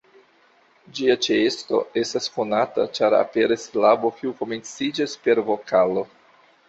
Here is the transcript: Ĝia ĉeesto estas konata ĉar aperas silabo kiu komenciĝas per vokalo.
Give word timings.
Ĝia 0.99 1.15
ĉeesto 1.25 1.81
estas 2.01 2.29
konata 2.37 2.87
ĉar 2.99 3.17
aperas 3.19 3.67
silabo 3.69 4.11
kiu 4.17 4.33
komenciĝas 4.41 5.15
per 5.27 5.43
vokalo. 5.51 6.09